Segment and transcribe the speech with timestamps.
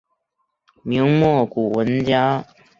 [0.81, 2.43] 明末古文家。